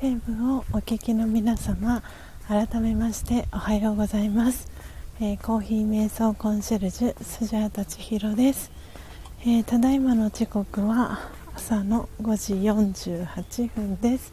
[0.00, 2.02] FM をお聞きの皆様
[2.48, 4.68] 改めましておはようございます、
[5.20, 8.72] えー、コーヒー瞑想コンシェルジュスジャータ千尋です、
[9.42, 12.54] えー、ただいまの時刻は朝の5時
[13.14, 14.32] 48分です、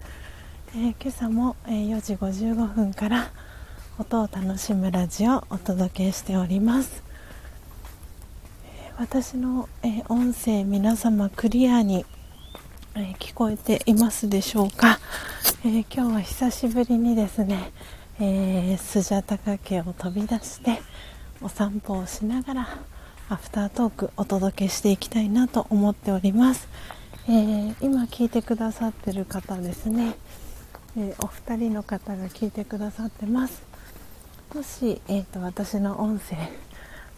[0.69, 3.31] えー、今朝も、え4時55分から
[3.99, 7.03] 音を楽しむラジオをお届けしております。
[8.97, 12.05] 私の、え音声皆様クリアに
[12.95, 14.99] え、聞こえていますでしょうか、
[15.63, 17.71] えー、今日は久しぶりにですね、
[18.19, 20.81] えー、スジャタカ家を飛び出して
[21.39, 22.67] お散歩をしながら
[23.29, 26.67] アフタートークお届けしていきたいなと思っております、
[27.27, 30.15] えー、今聞いてくださってる方ですね、
[30.97, 33.61] えお二人の方が聞いてくださってます。
[34.55, 36.37] もし、えーと、私の音声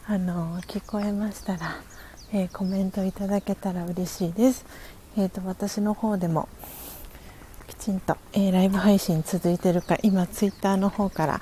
[0.06, 1.78] あの聞こえましたら、
[2.34, 4.66] えコメントいただけたら嬉しいです。
[5.16, 6.50] えーと、私の方でも
[7.68, 11.42] きちんと、えー、ライブ配信続いてるか今ツイッターの方から、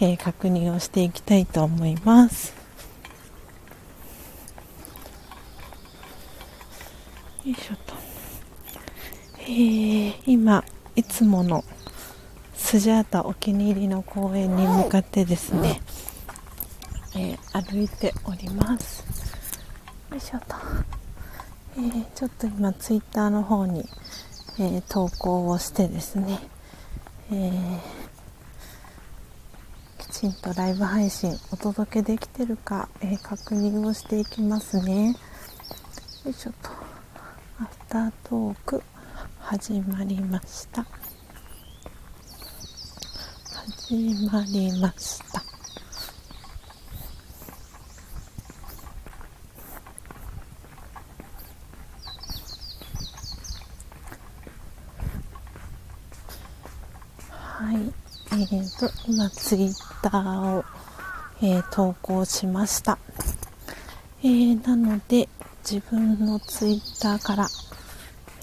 [0.00, 2.54] えー、確認をしていきたいと思います。
[7.44, 7.94] よいしょと、
[9.40, 10.64] えー、今
[10.94, 11.64] いつもの
[12.54, 15.82] スジャータお気に入りの公園に向かってですね、
[17.16, 19.04] え歩いております。
[20.10, 20.56] よいしょと。
[21.76, 23.84] えー、ちょっと今ツイッターの方に、
[24.58, 26.38] えー、投稿をしてですね、
[27.30, 27.78] えー、
[29.98, 35.16] きちんとライブ配信お届けできてるか、え確認をしていきますね。
[36.24, 36.68] よいしょと。
[37.60, 38.82] アフタートーク
[39.38, 40.84] 始まりました。
[43.88, 43.94] 始
[44.30, 60.64] まりましたーと、今ツイッターを、
[61.40, 62.98] えー、投稿しました。
[64.24, 65.28] えー、なので、
[65.62, 67.48] 自分のツイッターから、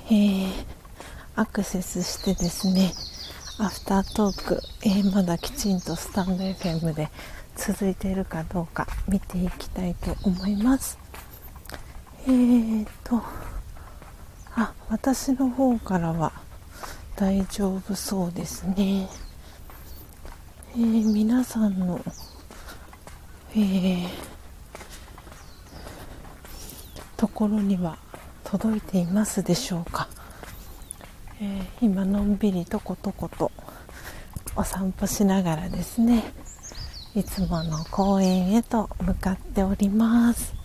[0.06, 0.52] えー、
[1.36, 2.94] アクセスしてですね、
[3.58, 7.10] アフタートーク、え、まだきちんとスタンド FM で
[7.58, 10.98] 続いているかどうか見ていきたいと思います。
[12.28, 13.22] えーと、
[14.56, 16.32] あ、私の方からは
[17.18, 19.10] 大丈夫そうですね。
[20.80, 22.00] えー、皆さんの、
[23.52, 24.08] えー、
[27.18, 27.98] ところには
[28.46, 30.08] 届いていますでしょうか、
[31.42, 33.52] えー、今のんびりとことこと
[34.56, 36.24] お散歩しながらですね
[37.14, 40.56] いつもの公園へと向かっております、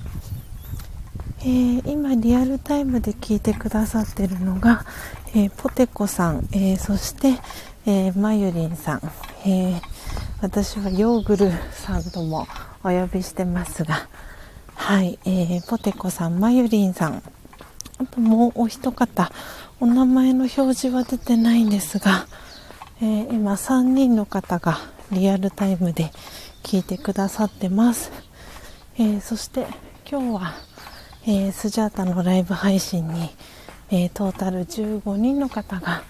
[1.41, 4.87] えー、今リアルタイムで聞いてくださってるのが、
[5.35, 7.41] えー、ポテコさん、えそして、
[7.85, 9.01] えまゆりんさん、
[9.45, 9.94] えー
[10.45, 12.47] 私はヨーグルさんとも
[12.85, 14.07] お呼びしてますが、
[14.75, 17.23] はい、えー、ポテコさん、まゆりんさん、
[17.97, 19.33] あともうお一方、
[19.81, 22.27] お名前の表示は出てないんですが、
[23.01, 24.77] えー、今3人の方が
[25.11, 26.11] リアルタイムで
[26.63, 28.13] 聞いてくださってます。
[28.99, 29.67] えー、そして
[30.07, 30.53] 今日は、
[31.27, 33.31] えー、スジャータのライブ配信に、
[33.91, 36.03] えトータル15人の方が、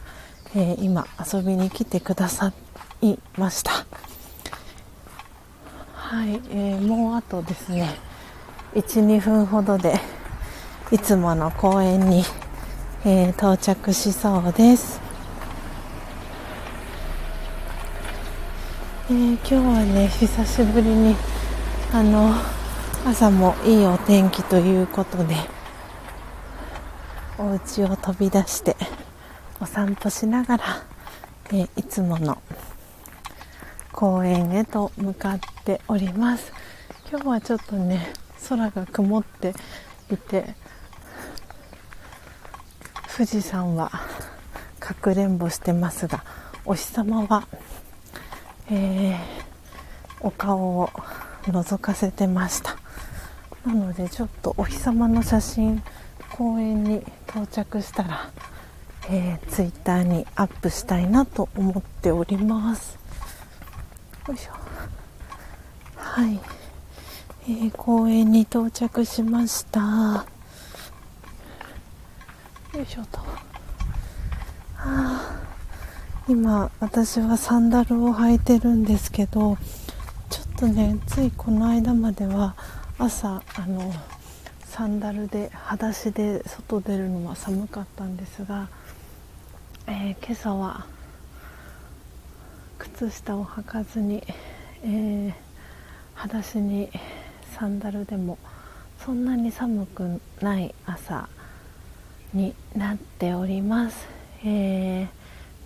[0.57, 2.53] え今遊びに来てくださ
[3.01, 3.87] いました。
[6.15, 7.89] はい、えー、もうあとですね
[8.75, 9.99] 12分ほどで
[10.93, 12.23] いつもの公園に、
[13.05, 15.01] えー、到着しそうです、
[19.11, 21.17] えー、今日はね久しぶりに
[21.93, 22.33] あの
[23.05, 25.35] 朝もいいお天気ということで
[27.39, 28.77] お家を飛び出して
[29.61, 30.65] お散歩しながら、
[31.53, 32.39] えいつもの
[33.95, 36.53] 公園へと向かっております。
[37.09, 38.13] 今日はちょっとね
[38.49, 39.55] 空が曇って
[40.11, 40.57] いて
[43.17, 43.93] 富士山は
[44.81, 46.25] かくれんぼしてますが
[46.65, 47.47] お日様は、
[48.69, 49.19] えー、
[50.21, 50.89] お顔を
[51.45, 52.77] 覗かせてました。
[53.65, 55.83] なのでちょっとお日様の写真
[56.33, 58.31] 公園に到着したら、
[59.09, 63.04] えー、ツイッターにアップしたいなと思っております。
[64.27, 64.53] よいしょ
[65.97, 66.41] はい、
[67.43, 70.25] えー、公園に到着しました。
[72.73, 73.21] よいしょと。
[74.79, 75.43] あ
[76.27, 79.59] 今私はサンダルを履いてるんですけど
[80.31, 82.55] ちょっとねついこの間までは
[82.99, 83.93] 朝あの
[84.65, 88.71] サンダルで裸足で外出るのは寒かったんですが、
[89.87, 90.87] えー、今朝は
[92.95, 94.23] 靴下を履かずに、
[94.85, 95.33] えー、
[96.15, 96.89] 裸足に
[97.59, 98.39] サンダルでも
[99.05, 101.29] そんなに寒くない朝
[102.33, 104.07] になっております、
[104.45, 105.09] えー、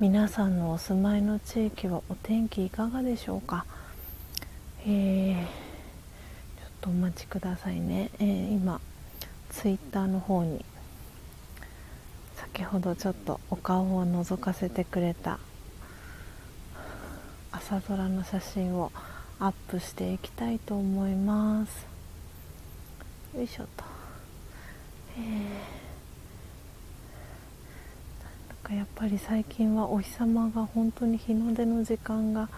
[0.01, 3.67] 皆さんのお住まいの地域はお天気いかがでしょうか、
[4.87, 8.81] えー、ちょっとお待ちくださいね、えー、今
[9.51, 10.65] ツイッターの方に
[12.37, 15.39] 先ほどちょっとお顔を覗かせてくれた
[17.53, 18.93] 朝空の写真を
[19.41, 21.87] アップしていきたいと思います。
[23.37, 23.85] よいしょと、
[25.19, 25.25] えー、
[28.49, 32.49] なんかやっぱり最近はお日様が本当に日の出の時間が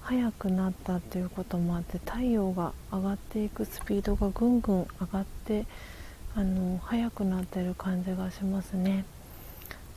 [0.00, 5.66] 早くなったということもあって太陽が上がっていくスピードがぐんぐん上がって
[6.34, 9.04] あの速くなってる感じがしますね。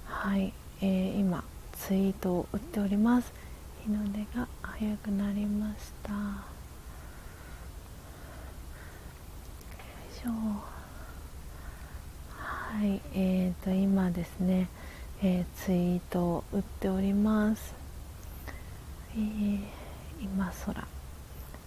[0.06, 3.32] はい、えー、今ツイートを打っております。
[3.90, 6.14] 日の出が早くなりました。
[6.14, 6.20] よ
[10.12, 10.30] いしょ。
[12.38, 14.68] はいえーと今ですね、
[15.24, 17.74] えー、ツイートを打っております。
[19.16, 19.60] えー、
[20.22, 20.88] 今空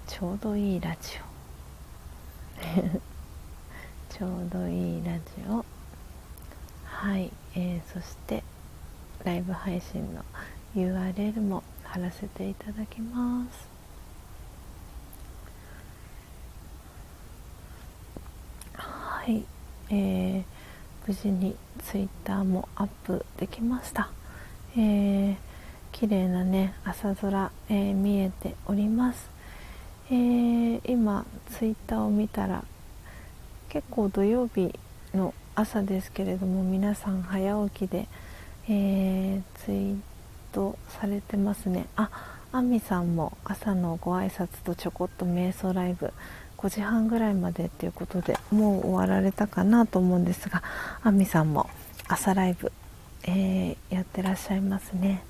[0.07, 1.19] ちょうどいいラジ
[2.61, 4.15] オ。
[4.17, 5.65] ちょうどいいラジオ。
[6.85, 8.45] はい、えー、そして
[9.25, 10.25] ライブ配信の
[10.77, 13.69] URL も貼らせていただきます。
[18.75, 19.45] はい、
[19.91, 20.45] えー、
[21.07, 24.09] 無事にツイッターもアップできました。
[24.75, 25.37] えー、
[25.93, 29.29] 綺麗なね朝空、えー、見えております、
[30.11, 32.65] えー、今ツイッターを見たら
[33.69, 34.75] 結構土曜日
[35.15, 38.09] の朝ですけれども皆さん早起きで、
[38.71, 40.01] えー、ツイー
[40.53, 41.87] とされてますね。
[41.97, 42.11] あ
[42.53, 46.13] あみさんも朝のご挨拶とちょこっと瞑想ライブ
[46.59, 50.63] 5時半ぐらいまでっていうことでもう終わられたかなと思うんですが
[51.03, 51.69] あみさんも
[52.09, 52.71] 朝ライブ、
[53.25, 55.25] えー、やってらっしゃいますね。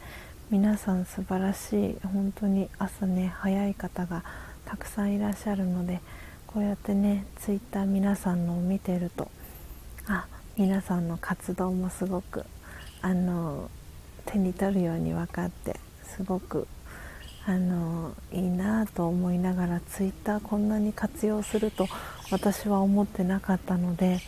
[0.51, 4.23] 皆さん素晴らしい本当に朝ね早い方が
[4.67, 6.01] たくさんいらっしゃるので
[6.47, 9.31] こうやってねツイッター皆さんのを見てると
[10.07, 10.27] あ
[10.59, 12.45] 皆さんの活動もすごく
[13.01, 13.71] あの
[14.27, 16.67] 手に取るように分かってすごく
[17.45, 21.89] あのいいなと思いながらツイッターこんなに活用すると
[22.31, 24.21] 私は思ってなかったので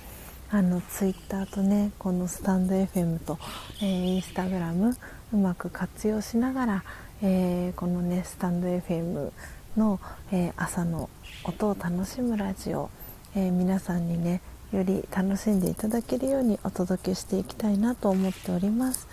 [0.51, 3.39] あのツイッターとねこのスタンド FM と、
[3.81, 4.97] えー、インスタグラム
[5.33, 6.85] うまく活用しながら、
[7.23, 9.33] えー、このねスタンド FM
[9.77, 10.01] の、
[10.33, 11.09] えー、朝の
[11.45, 12.89] 音を楽しむラジオ、
[13.35, 14.41] え皆さんにね
[14.73, 19.09] より楽しんでいただけるようにお届けしていきたいなと思っております。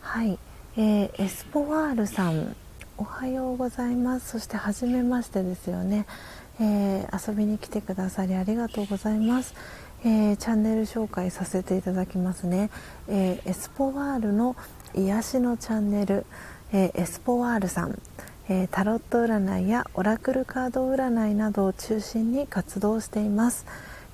[0.00, 0.38] はい、
[0.76, 2.56] えー、エスポワールさん
[2.96, 4.30] おはようございます。
[4.30, 6.06] そして初めましてですよね、
[6.58, 9.54] えー、遊びに来てくださりありがとうございます、
[10.04, 12.70] えー、チャンネル紹介させていただきますね、
[13.08, 14.56] えエスポワールの
[14.94, 16.26] 癒しのチャンネル、
[16.72, 17.98] えエスポワールさん。
[18.48, 23.64] えタロット占いやオラクルカード占いなどを中心に活動しています、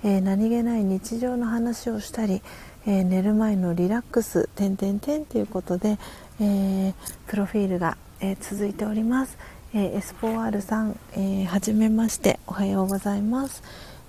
[0.04, 2.42] え何気ない日常の話をしたり、
[2.86, 5.98] えー、寝る前のリラックス点点点ということで、
[6.40, 6.94] えー、
[7.26, 9.36] プロフィールが、えー、続いております、
[9.74, 13.62] えエスポワールさん、えはじめましておはようございます、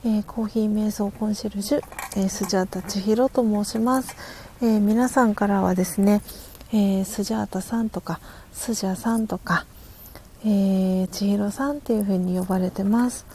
[0.06, 1.82] えコーヒー瞑想コンシェルジュ、
[2.16, 4.16] えスジャータ千尋と申します、
[4.62, 6.22] え皆さんからはですね、
[6.72, 8.20] えスジャータさんとか
[8.54, 9.66] スジャさんとか、
[10.46, 13.26] え千尋さんっていう風に呼ばれてます、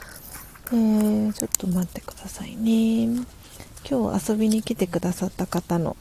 [0.72, 3.41] えちょっと待ってくださいね。
[3.88, 5.96] 今日遊びに来てくださった方の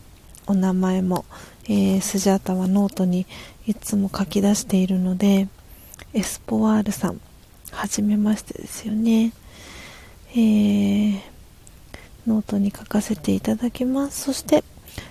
[0.47, 1.25] お名前も、
[1.65, 3.25] えー、スジャータはノートに
[3.67, 5.47] いつも書き出しているので
[6.13, 7.21] エスポワールさん
[7.71, 9.33] はじめましてですよね、
[10.31, 11.19] えー、
[12.27, 14.21] ノートに書かせていただきます。
[14.21, 14.63] そして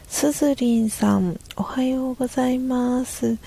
[0.06, 3.38] すずりんさんおはようございます。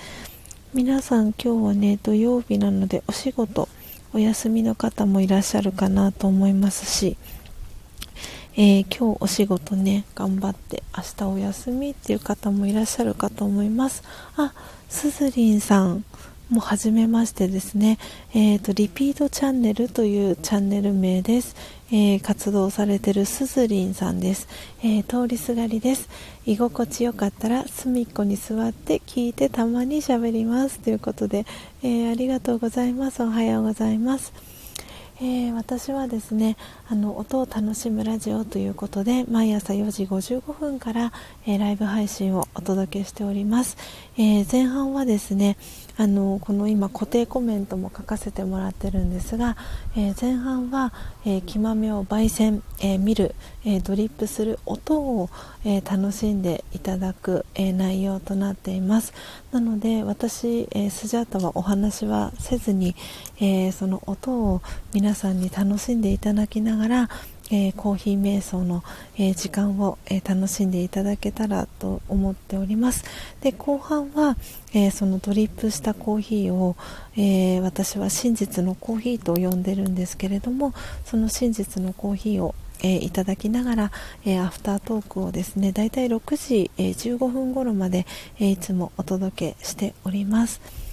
[0.72, 3.68] 皆さん今日はね土曜日なのでお仕事
[4.12, 7.16] お休みの方もいらっしゃるかなと思いますし
[8.56, 14.02] えー、今日お仕事ね頑張って明日お休みっていう方もいらっしゃるかと思います。
[14.36, 14.52] あ
[14.88, 16.04] すずりんさん
[16.50, 17.98] も初めましてですね、
[18.34, 21.56] えーと、リピートチャンネルというチャンネル名です、
[21.90, 24.46] えー、活動されてるすずりんさんです、
[24.82, 26.08] えー、通りすがりです。
[26.46, 30.80] 居心地よかったら隅っこに座って聞いてたまに喋ります。
[30.80, 31.46] ということで、
[31.82, 33.22] えー、ありがとうございます。
[33.22, 34.53] おはようございます。
[35.20, 36.56] えー、私はですね
[36.88, 41.12] あの音を楽しむラジオということで毎朝4時55分から、
[41.46, 43.76] えー、ライブ配信をお届けしております、
[44.16, 45.56] えー、前半はですね
[45.96, 49.56] あのこの今固定コメントも書かせてもらってるんですが、
[49.96, 50.92] えー、前半は、
[51.24, 53.34] えー、木豆を焙煎、えー、見る、
[53.64, 55.30] えドリップする音を、
[55.64, 59.14] え楽しんでいただく、え内容となっています。
[59.52, 62.94] なので私、えスジャータはお話はせずに、
[63.40, 67.10] えその音を皆さんに楽しんでいただきながら
[67.50, 68.82] えー、コーヒー瞑想の、
[69.16, 73.04] えー、時間を、えー、楽しんでいただけたらと思っております
[73.42, 74.36] で後半は、
[74.72, 76.76] えそのドリップしたコーヒーを、
[77.16, 80.72] え私は真実のコーヒーと呼んでるんですけれども
[81.04, 83.92] その真実のコーヒーをえ、いただきながら、
[84.26, 88.06] え、アフタートークをですねだいたい6時、え、15分頃まで、
[88.38, 90.83] えいつもお届けしております。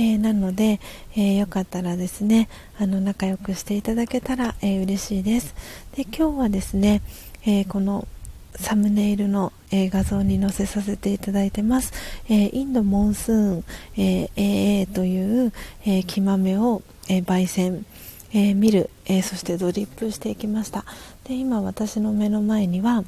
[0.00, 0.80] えー、なので、
[1.12, 2.48] えー、よかったらですね
[2.78, 5.54] あの仲良くしていただけたら、えー、嬉しいです。
[5.94, 7.02] で今日はですね、
[7.46, 8.08] えこの
[8.54, 11.92] サムネイルの、え画像に載せさせていただいてます、
[12.30, 13.64] えインドモンスーン、
[13.98, 15.52] え AA という、
[15.84, 17.84] え木豆を、え焙煎
[18.32, 20.86] え見る、えそしてドリップしていきました。
[21.24, 23.04] で今私の目の前には、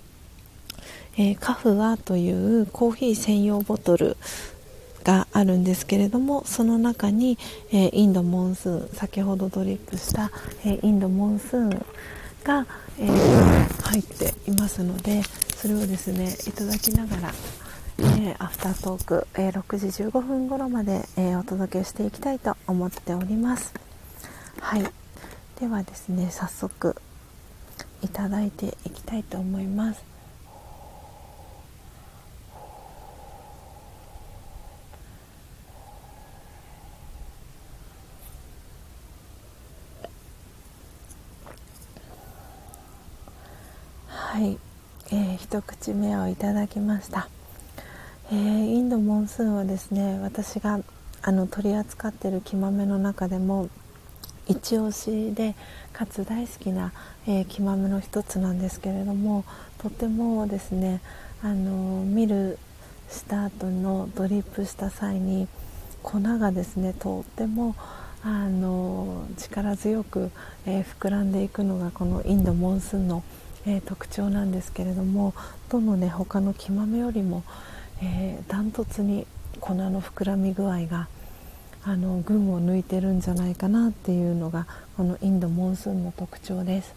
[1.17, 4.19] えカフアというコーヒー専用ボトル
[5.03, 7.39] があるんですけれどもその中に、
[7.71, 10.31] えー、インドモンスーン先ほどドリップした、
[10.65, 11.87] えー、インドモンスーン
[12.45, 12.67] が、
[12.99, 15.23] えー、入っていますので
[15.57, 17.33] それをですねいただきながら、
[17.99, 23.73] えアフタートーク、え6時15分頃まで、えお届けしていきたいと思っております。
[24.59, 24.83] はい。
[25.61, 26.97] ではですね早速
[28.03, 30.12] いただいていきたいと思います。
[44.33, 44.59] はい、
[45.09, 47.29] えー、一口目をいただきました、
[48.31, 50.81] えー、インドモンスーンはですね私が
[51.21, 53.69] あの取り扱っている木豆の中でも
[54.49, 55.55] 一押しで
[55.93, 56.95] かつ大好きな、
[57.27, 59.45] えー、木豆の一つなんですけれども
[59.77, 61.03] とてもですね
[61.43, 62.59] あの見る
[63.11, 65.47] した後のドリップした際に
[66.03, 67.77] 粉がですねとっても
[68.25, 70.31] あの力強く、
[70.65, 73.23] えー、膨らんでいくのがこのインドモンスーンの
[73.67, 75.35] えー、特徴なんですけれども
[75.69, 77.45] どのね他の木豆よりも、
[78.03, 79.27] えー、ダントツに
[79.61, 81.09] 粉の膨らみ具合が
[81.85, 86.95] あの群を抜いてるんじゃないかなっていうのがこのインドモンスーンの特徴です。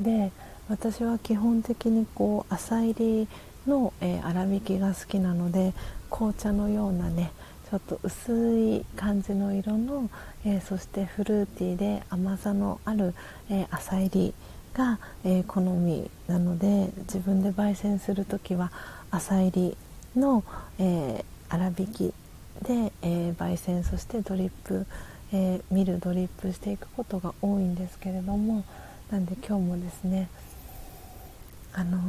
[0.00, 0.32] で
[0.68, 3.28] 私は基本的にこう浅入り
[3.66, 5.74] の、えー、粗挽きが好きなので
[6.10, 7.32] 紅茶のようなね
[7.70, 10.08] ちょっと薄い感じの色の、
[10.44, 13.14] えー、そしてフルーティーで甘さのある、
[13.50, 14.34] えー、浅入り
[14.74, 18.70] が、えー、好みなので自分で焙煎する時は
[19.10, 19.76] 浅入り
[20.16, 20.44] の、
[20.78, 22.14] えー、粗挽き
[22.62, 24.86] で、えー、焙煎そしてドリップ、
[25.32, 28.64] えー、見るドリップしていくことが多いんですけれども
[29.10, 30.28] なんで今日もですね
[31.72, 32.00] あのー、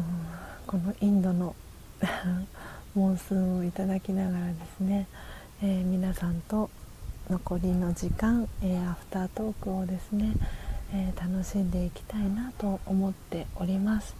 [0.68, 1.56] このインドの
[2.96, 5.08] モンスーンをいただきながらですね、
[5.62, 6.70] え皆さんと
[7.30, 10.34] 残りの時間、えアフタートークをですね
[10.94, 14.16] えー、楽しんでいきたいなと思っております。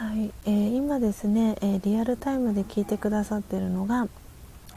[0.00, 4.08] はい、えー、今ですね、えー、リアルタイムで聞いてくださっているのが、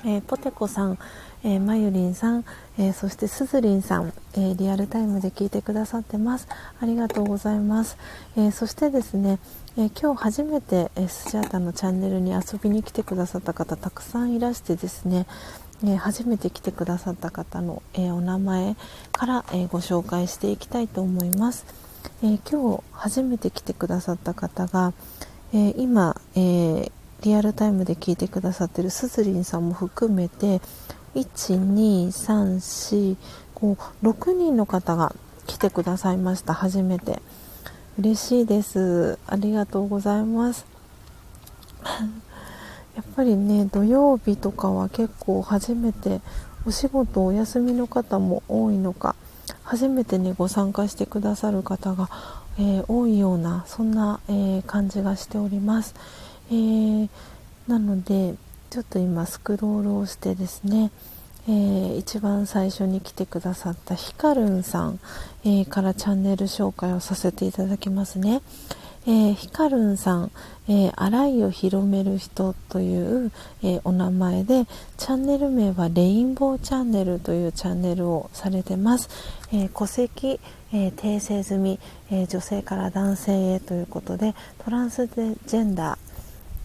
[0.06, 1.00] えー、ポテコさん、
[1.46, 2.46] えー、まゆりんさん、
[2.78, 6.50] えー、そしてすずりんさん、えー、リアルタイムで聞いてくださってます
[6.82, 7.98] ありがとうございます、
[8.36, 9.40] えそしてですね、
[9.78, 15.26] え今日初めて、えスジャータのチャンネルに遊びに来てくださった方たくさんいらしてですね、
[15.86, 18.76] え初めて来てくださった方の、えお名前
[19.12, 21.66] から、えご紹介していきたいと思います、
[22.24, 24.94] え今日初めて来てくださった方が、
[25.54, 30.62] え今、えリアルタイムで聞いてくださってるすずりんさんも含めて
[31.16, 33.16] 12345
[34.04, 35.16] 6人の方が
[35.48, 36.54] 来てくださいました。
[36.54, 37.22] 初めて。
[38.00, 39.20] 嬉しいです。
[39.28, 40.66] ありがとうございます。
[42.96, 46.22] やっぱりね土曜日とかは結構初めて
[46.66, 49.16] お仕事お休みの方も多いのか
[49.64, 52.10] 初めてねご参加してくださる方が、
[52.58, 55.96] えー、多いようなそんな、えー、感じがしております、
[56.50, 57.10] えー、
[57.68, 58.36] なので
[58.70, 60.90] ちょっと今スクロールをしてですね、
[61.48, 65.00] え一番最初に来てくださったひかるんさん、
[65.46, 68.42] えからチャンネル紹介をさせていただきますね、
[69.06, 70.32] えー、ひかるんさん、
[70.68, 73.32] えー、洗いを広める人という、
[73.64, 74.66] えー、お名前で
[74.98, 79.10] チャンネル名はレインボーチャンネルというチャンネルをされてます、
[79.52, 80.40] えー、戸籍、
[80.72, 81.80] えー、訂正済み、
[82.12, 86.14] えー、女性から男性へということでトランスジェンダー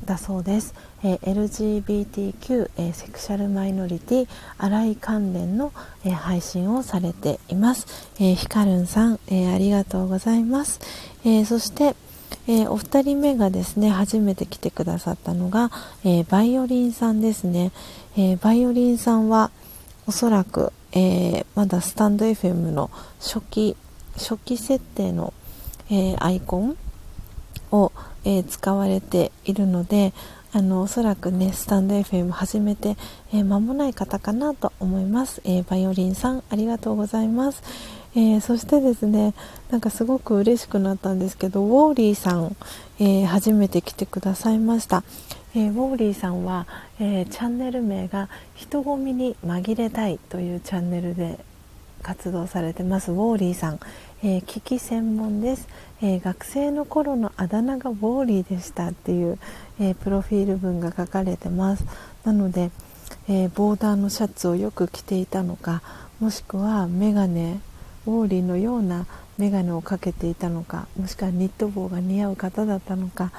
[0.05, 5.72] だそうです、えー、LGBTQ、えー、セクシャルマイノリティ新井関連の、
[6.04, 7.87] えー、配信をされています、
[8.20, 10.80] えー、ひかるんさん、えー、ありがとうございます、
[11.25, 11.96] えー、そして、
[12.46, 15.71] えー、お二人目がですね初めて来てくださったのが、
[16.05, 17.72] えー、バイオリンさんですね、
[18.17, 19.50] えー、バイオリンさんは
[20.07, 22.91] おそらく、えまだスタンド FM の
[23.21, 23.76] 初期
[24.14, 25.34] 初期設定の、
[25.91, 26.76] えアイコン
[27.72, 27.92] を、
[28.25, 30.14] え使われているので
[30.53, 32.96] あのおそらくねスタンド FM 始めて、
[33.34, 37.63] え間もない方かなと思います、えバイオリンさんありがとうございます。
[38.14, 39.35] えー、そしてですね
[39.71, 42.57] なんかすごく嬉しくなったんですけどウォーリーさん、
[42.99, 45.05] えー、初めて来てくださいました、
[45.55, 46.67] えー、ウォーリーさんは、
[46.99, 51.39] えチャンネル名が「人混みに紛れたい」というチャンネルで
[52.03, 53.13] 活動されてます。
[53.13, 53.80] ウォーリーさん、
[54.22, 55.68] え機器専門です、
[56.01, 59.39] え学生の頃のあだ名がウォーリーでしたっていう、
[59.80, 61.85] えプロフィール文が書かれてます。
[62.25, 62.71] なので、
[63.29, 65.83] えボーダーのシャツをよく着ていたのか
[66.21, 67.61] もしくはメガネ
[68.09, 69.07] ウォーリーのような
[69.37, 73.30] 眼鏡をかけていたのかもしくはニット帽が似合う方だったのか、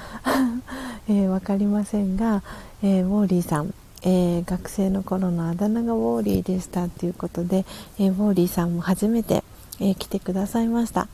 [1.09, 2.43] えー、分かりませんが、
[2.83, 3.73] えー、ウォーリーさん、
[4.03, 7.65] えー、学生の頃のあだ名がウォーリーでしたということで、
[7.97, 9.43] えウォーリーさんも初めて、
[9.81, 11.07] え来てくださいました。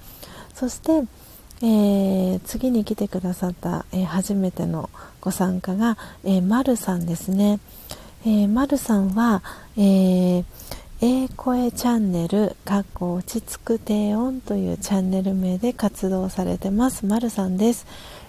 [0.54, 1.04] そして、
[1.62, 4.90] え次に来てくださった、え初めての
[5.22, 7.60] ご参加が、えー、まるさんですね、
[8.26, 9.42] えー、まるさんは、
[9.78, 10.46] えー
[11.02, 17.06] え声チャンネルかっこ落ち着く低音というチャンネル名で活動されてます。
[17.06, 17.86] まるさんです、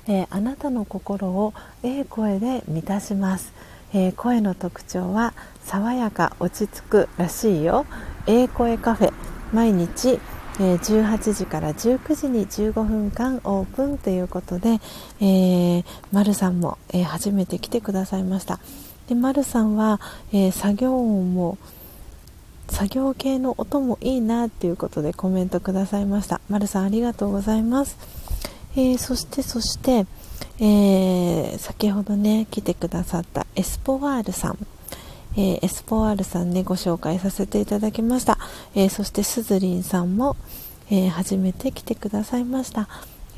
[0.08, 3.52] えー、あなたの心をえ声で満たします、
[3.94, 5.32] えー、声の特徴は
[5.62, 7.86] 爽やか落ち着くらしいよ。
[8.26, 9.12] え声カフェ。
[9.52, 10.18] 毎日
[10.58, 14.80] えー、18時から19時に15分間オープンということで、
[15.20, 18.58] えー、まるさんも、えー、初めて来てくださいました。
[19.06, 20.00] で、まるさんは、
[20.32, 21.58] え作業音も
[22.76, 26.42] 作業系の音もいいなっていうことでコメントくださいました。
[26.50, 27.96] まるさんありがとうございます、
[28.74, 30.04] えー、そしてそして、
[30.60, 34.58] えー、先ほどね来てくださったエスポワールさん。
[35.38, 38.38] えー、エスポワールさんねご紹介させていただきました、
[38.74, 40.36] えそしてすずりんさんも、
[40.90, 42.88] え初めて来てくださいました、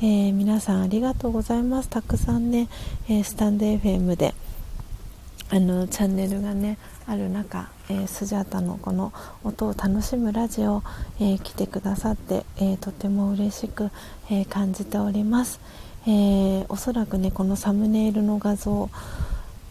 [0.01, 1.87] え皆さんありがとうございます。
[1.87, 2.67] たくさんね、
[3.09, 4.33] えスタンド FM で
[5.49, 6.77] あのチャンネルがね
[7.09, 9.11] ある中、えー、スジャータのこの
[9.43, 10.83] 音を楽しむラジオ、
[11.19, 13.89] えー、来てくださって、えー、とても嬉しく、
[14.29, 15.59] え感じております、
[16.07, 18.91] えおそらくねこのサムネイルの画像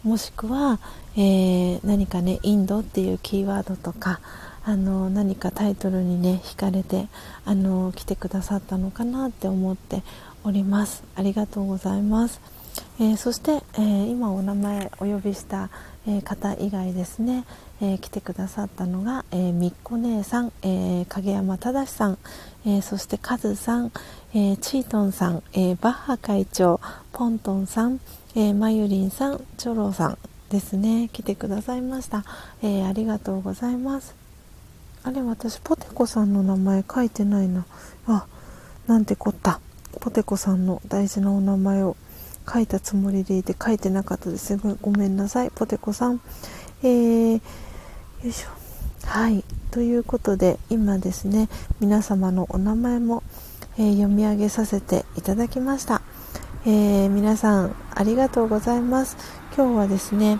[0.02, 0.80] もしくは、
[1.16, 4.18] え何かねインドっていうキーワードとか
[4.64, 7.06] あの何かタイトルにね惹かれて
[7.44, 10.02] あの来てくださったのかなって思って
[10.42, 11.04] おります。
[11.14, 12.40] ありがとうございます。
[13.00, 15.70] えー、そして、えー、今お名前お呼びした、
[16.08, 17.44] えー、方以外ですね、
[17.82, 22.18] え来てくださったのが、えみっこ姉さん、え影山正さん、
[22.66, 23.92] えそしてカズさん、
[24.34, 26.80] えチートンさん、えバッハ会長
[27.12, 28.00] ポントンさん、
[28.34, 30.18] えマユリンさんチョロさん
[30.48, 32.24] ですね来てくださいました、
[32.62, 34.14] えありがとうございます。
[35.04, 37.66] あれ私ポテコさんの名前書いてないな。
[38.06, 38.26] あ
[38.86, 39.60] なんてこった。
[40.00, 41.96] ポテコさんの大事なお名前を。
[42.50, 44.56] 書いたつもりでいて書いてなかったです。
[44.80, 45.50] ごめんなさい。
[45.54, 46.20] ポテコさん。
[46.82, 47.40] えー、よ
[48.24, 48.48] いしょ。
[49.06, 49.44] はい。
[49.70, 51.48] ということで今ですね
[51.80, 53.22] 皆様のお名前も、
[53.76, 56.00] えー、読み上げさせていただきました、
[56.64, 59.16] えー、皆さんありがとうございます。
[59.56, 60.38] 今日はですね、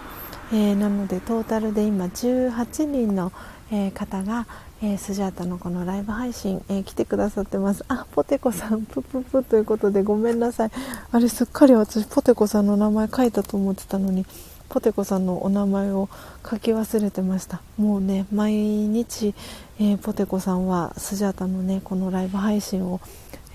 [0.53, 3.33] えなのでトータルで今18人の、
[3.71, 4.47] え方が、
[4.81, 7.85] えー、スジャータのこのライブ配信、えー、来てくださってます。
[7.89, 10.71] あポテコさんプププということでごめんなさい。
[11.11, 14.25] あれすっかり私ポテコさんの名前書いたと思ってたのに
[14.69, 16.09] ポテコさんのお名前を
[16.49, 17.61] 書き忘れてました。
[17.77, 19.35] もうね毎日、
[19.81, 23.01] えー、ポテコさんはスジャータのねこのライブ配信を、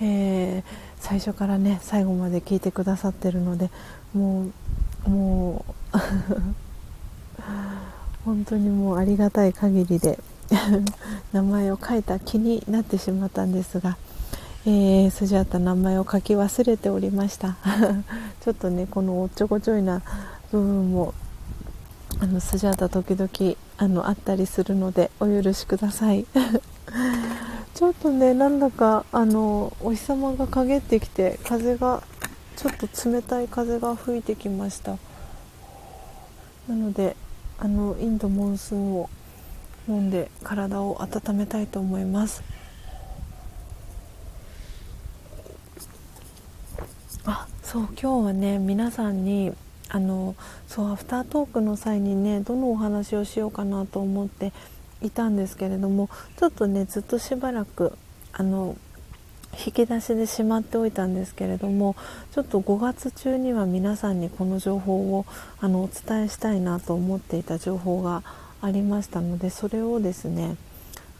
[0.00, 0.62] え
[0.98, 3.70] 最初からね最後まで聞いてくださってるので
[4.14, 4.46] も
[5.06, 5.74] うもう
[8.24, 10.18] 本当にもうありがたい限りで
[11.32, 13.96] 名前を書いた気になってしまったんですが、
[14.66, 17.56] えー、スジャータ名前を書き忘れておりました。
[18.40, 20.02] ちょっとねこのおっちょこちょいな
[20.52, 21.14] 部分も
[22.20, 26.26] あのスジャータ時々あのあったりするのでお許しください。
[27.74, 32.02] ちょっとねなんだかあのお日様が陰ってきて風が
[32.56, 34.96] ちょっと冷たい風が吹いてきました。
[36.68, 37.16] なので
[37.58, 39.10] あのインドモンスーンを
[39.88, 42.42] 飲んで体を温めたいと思います。
[47.26, 49.52] あそう今日はね皆さんに
[49.88, 50.34] あの
[50.66, 54.52] そうアフタートークの際にねどのお話をしようかなと思って
[55.00, 57.96] いたんですけれどもちょっとねずっとしばらく
[58.32, 58.76] あの
[59.64, 61.96] 引き出しでしまっておいたんですけれども
[62.32, 65.26] ちょっと5月中には皆さんにこの情報を
[65.60, 68.22] あのお伝えしたいなと思っていた情報が
[68.64, 70.56] ありましたのでそれをですね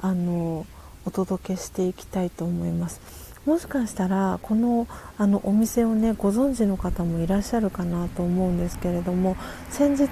[0.01, 0.67] あの
[1.05, 3.01] お届けしていきたいと思います。
[3.47, 4.87] もしかしたらこの
[5.19, 9.37] あのお店をねご存知の方もいらっしゃるかなと思うんですけれども
[9.69, 10.09] 先日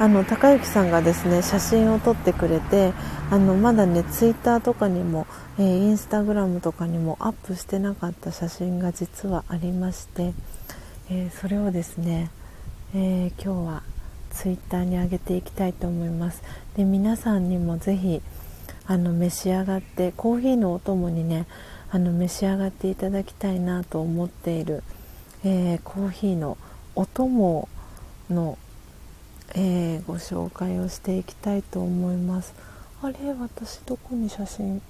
[0.00, 2.92] あの高之さんがですね写真を撮ってくれて
[3.30, 10.32] あのまだねツイッターとかにも、えー、インスタグラムとかにもアップしてなかった写真が実はありまして、
[11.10, 12.30] えー、それをですね、
[12.92, 13.82] えー、今日は
[14.38, 16.44] ツイッターに上げていきたいと思います。
[16.76, 18.22] で皆さんにもぜひ
[18.86, 21.46] あの召し上がってコーヒーのお供にね
[21.90, 24.84] あの召し上がっていただきたいなと思っている、
[25.42, 26.56] えー、コーヒーの
[26.94, 27.68] お供
[28.30, 28.56] の、
[29.56, 32.54] えー、ご紹介をしていきたいと思います。
[33.02, 34.80] あれ私どこに写真？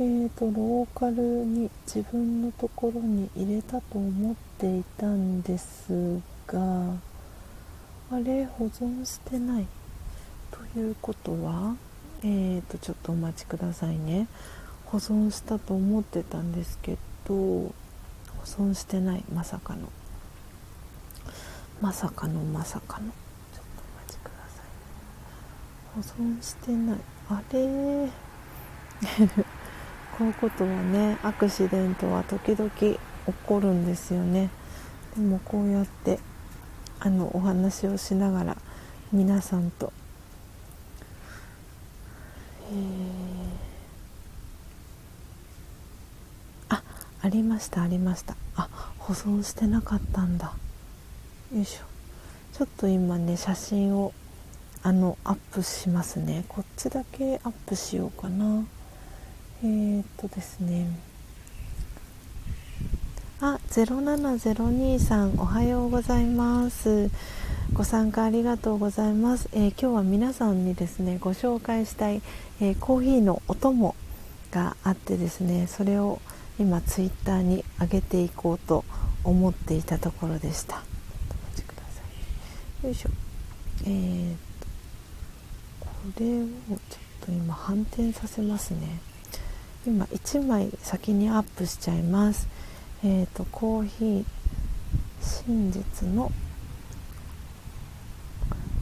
[0.00, 6.96] えーとローカルに自分のところに入れたと思っていたんですが
[8.10, 9.66] あれ保存してない。
[10.50, 11.74] ということは
[12.22, 14.28] えーとちょっとお待ちくださいね。
[14.86, 16.96] 保存したと思ってたんですけ
[17.26, 17.72] ど保
[18.44, 19.24] 存してない。
[19.32, 19.88] まさかの。
[21.80, 23.06] まさかのまさかの。
[23.06, 23.12] ちょっ
[23.76, 26.98] とお待ちください保存してない。
[27.28, 28.08] あれ？
[30.16, 32.98] こういうことはねアクシデントは時々起
[33.44, 34.48] こるんですよね。
[35.16, 36.18] でもこうやって
[37.00, 38.56] あのお話をしながら
[39.12, 39.92] 皆さんと、
[42.70, 43.26] えー。
[47.22, 48.36] ありましたありました。
[48.54, 48.68] あ
[48.98, 50.52] 保存してなかったんだ。
[51.52, 51.80] よいしょ。
[52.56, 54.12] ちょっと今ね写真を
[54.84, 56.44] あのアップしますね。
[56.48, 58.64] こっちだけアップしようかな。
[59.64, 60.86] えー、っとですね。
[63.38, 67.10] あ0702さんおはようございます。
[67.74, 72.22] ご参加ありがとうございます、えー、今日は皆さんにですねご紹介したい、
[72.62, 73.94] えー、コーヒーのお供
[74.50, 76.22] があってですねそれを
[76.58, 78.86] 今ツイッターに上げていこうと
[79.22, 80.76] 思っていたところでした。
[80.76, 82.00] お待ちくださ
[82.84, 82.86] い。
[82.86, 83.10] よいしょ。
[83.84, 84.36] えー、っ
[85.80, 85.90] とこ
[86.20, 86.78] れをちょっ
[87.26, 89.00] と今反転させますね。
[89.86, 92.48] 今1枚先にアップしちゃいます。
[93.04, 94.24] えー、とコーヒー
[95.20, 96.32] 真実の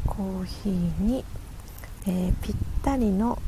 [0.07, 1.25] コーヒーに、
[2.07, 3.39] えー、ぴったりの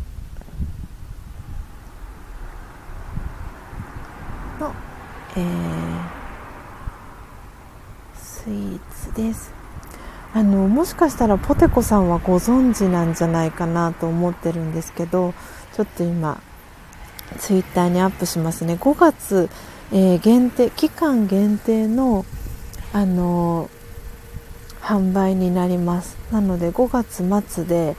[4.59, 4.75] の、
[5.37, 6.09] えー、
[8.17, 9.53] スイーツです。
[10.35, 15.33] あのもしかしたらポテコさんはご存知なんじゃないかなと思ってるんですけど
[15.73, 16.43] ちょっと今
[17.39, 18.75] ツイッターにアップしますね。
[18.75, 19.49] 5月、
[19.93, 22.25] えー、限定期間限定の
[22.93, 23.69] あの
[24.81, 26.17] 販売になります。
[26.31, 27.97] なので5月末で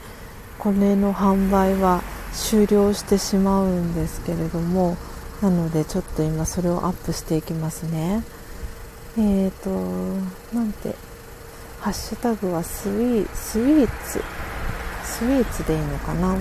[0.58, 2.02] これの販売は
[2.32, 4.96] 終了してしまうんですけれども
[5.40, 8.24] なのでちょっと今それをアップしていきますね。
[9.18, 9.70] えーと
[10.54, 10.94] なんて
[11.80, 14.22] ハッシュタグはスイスイーツ
[15.04, 16.36] スイーツでいいのかな？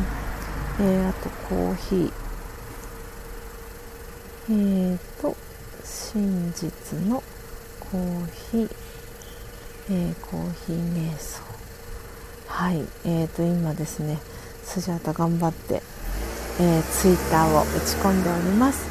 [0.80, 2.27] えー、あとコーヒー。
[4.50, 5.36] えーと
[5.84, 7.22] 真実の
[7.80, 8.70] コーヒー、
[9.90, 11.42] えー、コーヒー瞑想。
[12.48, 14.20] はいえーと今ですね
[14.64, 15.82] スジャータ頑張って
[16.60, 18.88] えー、ツイッターを打ち込んでおります。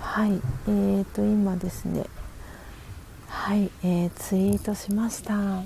[0.00, 2.06] はいえーと今ですね
[3.28, 5.62] はい、えー、ツイートしました、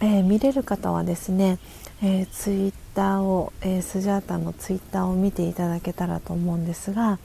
[0.00, 1.58] えー、見れる方はですね、
[2.04, 7.20] えー、ツイッターを、えー、スジャータのツイッターを見ていただけたらと思うんですが、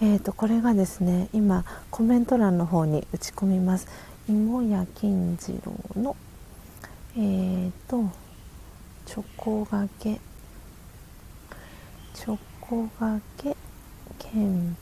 [0.00, 3.88] えーと、これがですね今コメント欄の方に打ち込みます。
[4.28, 6.16] 芋屋金次郎の
[7.16, 8.08] えーと
[9.04, 10.18] チョコがけ
[12.14, 13.56] チョコがけ
[14.18, 14.76] けん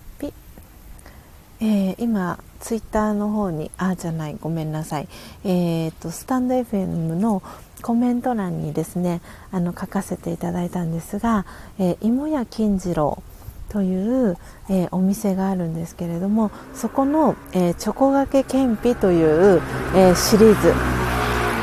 [1.64, 5.08] えー、今ツイッターの方にあじゃないごめんなさい。
[5.44, 7.40] えーと、スタンド FM の
[7.82, 9.20] コメント欄にですね
[9.52, 11.46] あの書かせていただいたんですが、
[11.78, 13.22] えー、芋屋金次郎
[13.68, 14.36] という、
[14.68, 19.62] えー、お店があるんですけれどもそこの、えー、チョコがけけんぴという、
[19.94, 20.74] えー、シリーズ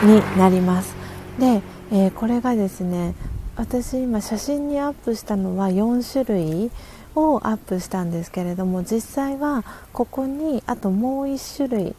[0.05, 0.95] になります。
[1.37, 1.61] で
[1.91, 3.15] え、これがですね
[3.57, 6.71] 私今写真にアップしたのは4種類。
[7.19, 9.63] をアップしたんですけれども実際は
[9.93, 11.95] ここにあともう1種類、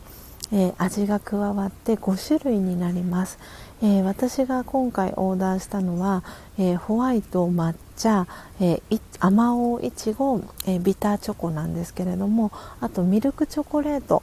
[0.53, 3.39] えー、味が加わって5種類になります、
[3.83, 6.25] えー、私が今回オーダーしたのは、
[6.59, 8.27] えー、ホワイト抹茶、
[8.61, 8.81] え、
[9.19, 14.23] あまおういちご、えビターチョコなんですけれどもあとミルクチョコレート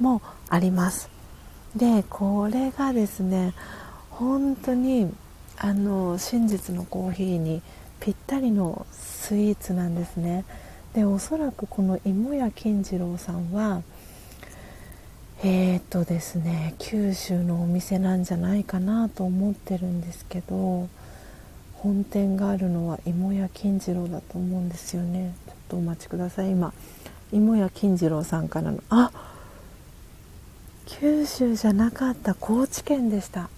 [0.00, 1.10] もあります。
[1.76, 3.52] でこれがですね
[4.10, 5.12] 本当に
[5.58, 7.62] あの真実のコーヒーに
[8.00, 10.44] ぴったりのスイーツなんですね。
[10.94, 13.82] でおそらくこの芋屋金次郎さんは
[15.44, 20.88] えー、っとですね九州のお店なんじゃないかなと思ってるんですけど
[21.74, 25.34] 本店があるのは芋屋金次郎だと思うんですよね。
[25.46, 26.50] ちょっとお待ちください。
[26.50, 26.72] 今
[27.30, 29.12] 芋屋金次郎さんからのあ
[30.86, 33.50] 九州じゃなかった高知県でした。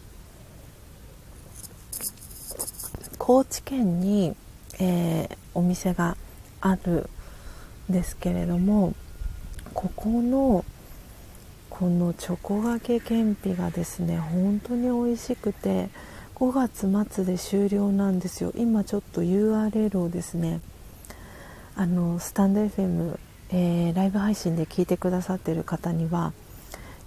[3.20, 4.34] 高知県に、
[4.80, 6.16] えー、お店が
[6.62, 7.10] ある
[7.90, 8.94] んですけれども
[9.74, 10.64] ここの
[11.68, 15.90] このチョコがけけんぴがですね本当に美味しくて
[16.34, 18.52] 5月末で終了なんですよ。
[18.56, 20.60] 今ちょっと URL をですね
[21.76, 23.18] あのスタンド FM、
[23.50, 26.32] えー、ライブ配信で聞いてくださってる方には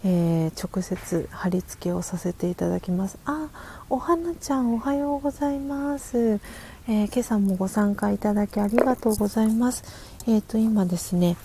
[0.06, 3.18] えー、直接貼り付けをさせていただきます。
[3.26, 3.48] あ
[3.90, 6.40] お花ちゃんおはようございます、
[6.88, 9.84] えー、今朝もご参加いただきありがとうございます。
[10.28, 11.38] えっ、ー、と今ですね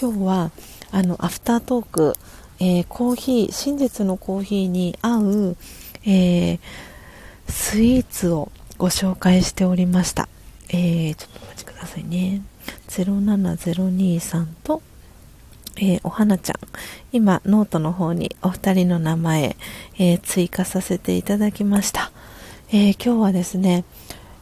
[0.00, 0.50] 今日は
[0.92, 2.16] あのアフタートーク、
[2.58, 5.56] えコーヒー真実のコーヒーに合う、
[6.06, 6.58] え
[7.48, 10.28] スイーツをご紹介しておりました、
[10.70, 12.42] えちょっとお待ちくださいね。
[12.88, 14.80] 07023と
[15.78, 16.56] えー、お花ちゃん、
[17.12, 19.56] 今、ノートの方にお二人の名前、
[19.98, 22.10] えー、追加させていただきました。
[22.70, 23.84] えー、今日はですね、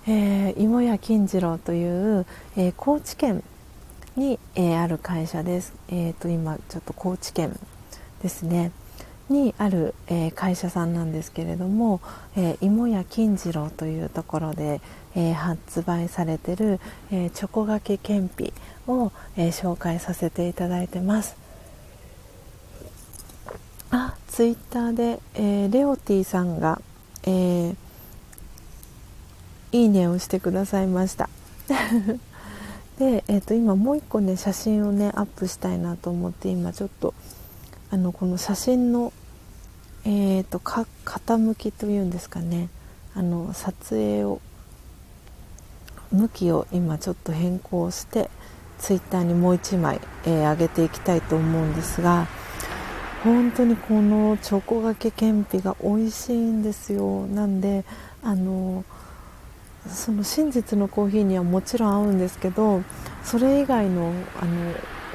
[0.06, 3.42] え芋屋金次郎という、え高知県
[4.16, 5.72] に、えある会社です。
[5.88, 7.58] えーと、今、ちょっと高知県
[8.22, 8.70] ですね。
[9.28, 12.00] にある、え会社さんなんですけれども、
[12.36, 14.82] え芋屋金次郎というところで、
[15.16, 16.80] え発売されてる、
[17.10, 18.52] えチョコがけけんぴ
[18.86, 21.36] を、えー、紹介させていただいてます。
[23.90, 26.82] あツイッターで、えー、レオティさんが、
[27.24, 27.76] えー、
[29.72, 31.28] いいねをしてくださいました。
[32.98, 37.14] で、えーと、今もう一個ね写真をねアップしたいなと思って今ちょっと
[37.90, 39.12] あのこの写真の
[40.06, 42.68] えーと、と傾きというんですかね。
[43.14, 44.40] あの撮影を
[46.12, 48.28] 向きを今ちょっと変更して
[48.78, 52.26] ツイッターにもう1枚、えー、上げていきたいと思うんですが
[53.22, 57.26] 本当にこのチョコがけけんぴが美味しいんですよ。
[57.26, 57.84] なんで
[58.22, 58.84] あの
[59.88, 62.82] その真実のコーヒーにはもちろん合うんですけど
[63.22, 64.44] それ以外のあ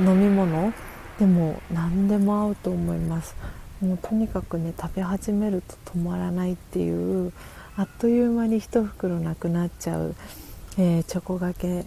[0.01, 0.73] の飲み物
[1.19, 3.35] でも何でも合うと思います。
[3.81, 7.31] もうとにかくね食べ始めると止まらないっていう
[7.77, 10.15] あっという間に1袋なくなっちゃう、
[10.77, 11.85] えー、チョコがけ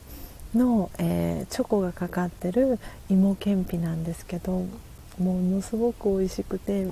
[0.55, 4.67] の、えー、チョコがかかってる芋けんぴなんですけど
[5.19, 6.89] ものすごく美味しくて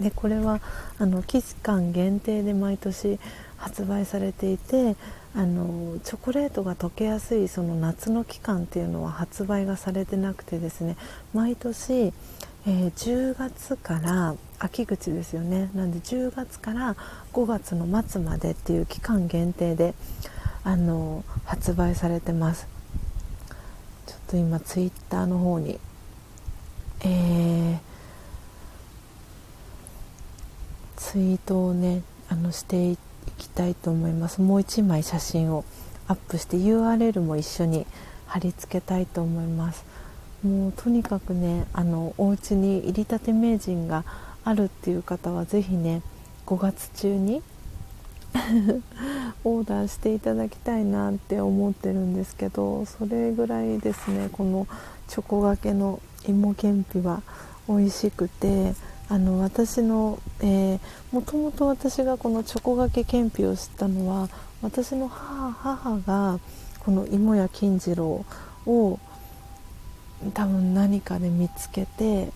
[0.00, 0.60] でこれは
[0.98, 3.18] あの期間限定で毎年
[3.56, 4.96] 発売されていて
[5.36, 10.96] あのチョコレートが溶けやすいその夏の期間っていうのは発売がされてなくてですね
[11.32, 15.70] 毎年、えー、10月から秋口ですよね。
[15.74, 16.96] なんで10月から
[17.32, 19.94] 5月の末までっていう期間限定で
[20.62, 22.73] あの発売されてます。
[24.34, 25.78] と今ツイッターの方に、
[27.04, 27.78] えー、
[30.96, 32.98] ツイートをねあのしてい
[33.38, 34.40] きたいと思います。
[34.40, 35.64] もう1枚写真を
[36.08, 37.86] アップして URL も一緒に
[38.26, 39.84] 貼り付けたいと思います。
[40.42, 44.04] もうとにかくねあのお家に入りたて名人が
[44.42, 46.02] あるっていう方は是非ね
[46.46, 47.40] 5月中に
[49.44, 54.66] オーダーしていただきたいなって思ってるんですけどそれぐらいですねこの
[55.08, 57.22] チョコがけの芋けんぴは
[57.68, 58.74] 美味しくて
[59.08, 60.80] あの私の、えー、
[61.12, 64.28] もともと私がこのチョコがけけんぴを知ったのは
[64.62, 66.40] 私の母母が
[66.80, 68.24] この芋屋金次郎
[68.66, 68.98] を
[70.32, 72.30] 多分何かで見つけて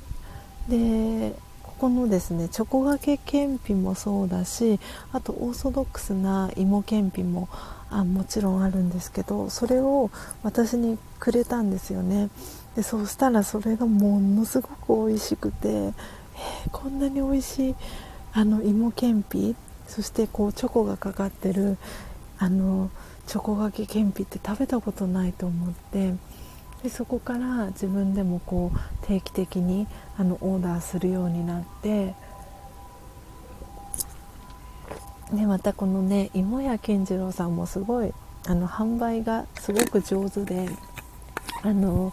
[0.68, 1.34] で
[1.78, 4.80] このですねチョコがけけんぴもそうだし
[5.12, 7.48] あとオーソドックスな芋けんぴも
[7.90, 10.10] あもちろんあるんですけどそれを
[10.42, 12.30] 私にくれたんですよね。
[12.74, 15.94] でそうしたらそれがものすごく美味しくて、えー、
[16.70, 17.74] こんなに美味しい
[18.32, 19.56] あの芋けんぴ
[19.86, 21.78] そしてこうチョコがかかってる
[22.38, 22.90] あの
[23.26, 26.14] チョコがけけんぴって食べたことないと思って
[26.82, 29.86] でそこから自分でもこう定期的に
[30.16, 32.14] あのオーダーするようになって
[35.32, 38.12] でまたこのね芋屋健次郎さんもすごい
[38.46, 40.68] あの販売がすごく上手で
[41.62, 42.12] あの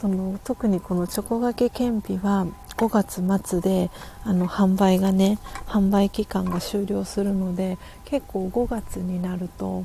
[0.00, 2.46] その特にこのチョコがけけんぴは
[2.76, 3.90] 5月末で
[4.24, 9.84] あの販売がね販売期間が終了するので結構5月になると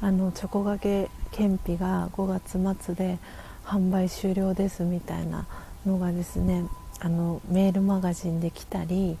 [0.00, 3.18] あのチョコがけけんぴが5月末で
[3.64, 5.46] 販売終了ですみたいな
[5.84, 6.64] のがですね
[7.00, 9.18] あのメールマガジンで来たり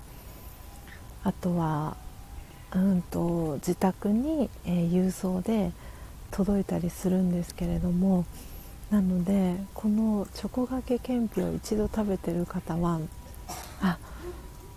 [1.24, 1.96] あとは、
[2.74, 5.72] うんと、自宅に、えー、郵送で
[6.30, 8.24] 届いたりするんですけれども
[8.90, 13.00] なのでこのチョコがけけんぴを一度食べてる方は
[13.82, 13.98] あ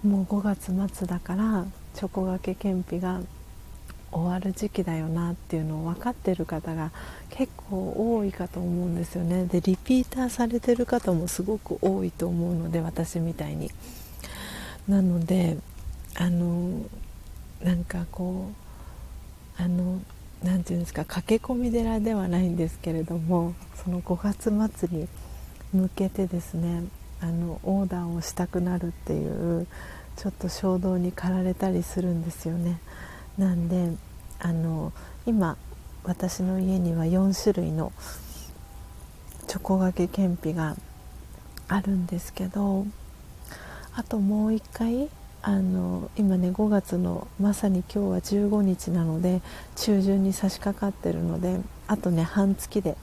[0.04, 3.22] もう5月末だからチョコがけけんぴが
[4.12, 6.92] 終わる時期だよなっていうのを分かってる方が
[7.30, 9.46] 結構多いかと思うんですよね。
[9.46, 13.72] でリピーターされてる方もすごく多いと思うので私みたいに。
[14.88, 15.58] なので
[16.16, 16.84] あの
[17.64, 18.50] なんかこ
[19.60, 20.02] うあの
[20.44, 25.08] 何て言うんですか駆け込み寺ではないんですけれどもその5月末に
[25.72, 26.84] 向けてですね
[27.22, 29.68] あのオーダーをしたくなるっていう
[30.18, 32.80] ちょっと衝動に駆られたりするんですよね。
[33.42, 33.98] なんで
[34.40, 34.94] あの
[35.26, 35.58] 今
[36.04, 37.92] 私の家には4種類の
[39.48, 40.76] チョコがけけんぴが
[41.68, 42.86] あるんですけど
[43.96, 45.10] あともう一回
[45.42, 49.42] あの今ね5月のまさに今日は15日なので
[49.76, 52.96] 中旬に差し掛かってるのであとね半月で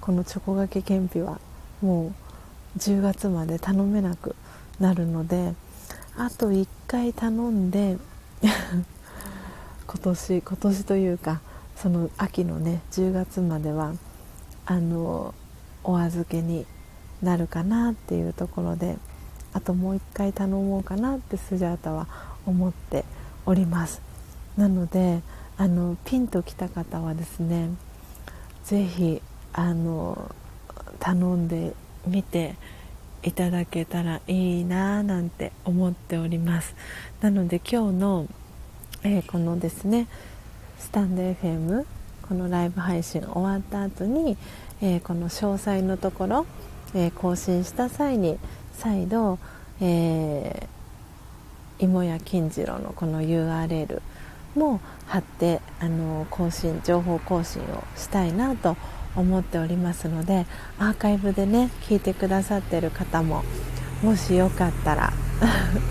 [0.00, 1.40] このチョコがけけんぴは
[1.80, 2.12] も
[2.76, 4.34] う10月まで頼めなく
[4.80, 5.54] なるので
[6.16, 7.98] あと1回頼んで
[9.90, 11.40] 今年今年というか
[11.74, 13.94] その秋のね10月までは
[14.64, 15.34] あの
[15.82, 16.64] お預けに
[17.20, 18.98] なるかなっていうところで
[19.52, 22.06] あともう一回頼もうかなってスジャータは
[22.46, 23.04] 思って
[23.46, 24.00] おります。
[24.56, 25.22] なので
[25.56, 27.70] あのピンときた方はですね
[28.62, 29.22] 是非
[29.52, 30.32] あの
[31.00, 31.74] 頼んで
[32.06, 32.54] みて
[33.24, 36.76] いただけたらいいななんて思っております。
[37.20, 38.26] なので今日の、
[39.02, 40.08] えー、このですね
[40.78, 41.86] スタンド FM
[42.28, 44.36] このライブ配信終わった後に、
[44.82, 46.46] えー、この詳細のところ、
[46.94, 48.38] えー、更新した際に
[48.74, 49.38] 再度、
[49.80, 54.02] えー、芋屋金次郎のこの URL
[54.54, 58.76] も貼ってあの更新情報更新をしたいなと
[59.16, 60.46] 思っておりますので
[60.78, 63.44] アーカイブでね聞いてくださってる方も
[64.02, 65.12] もしよかったら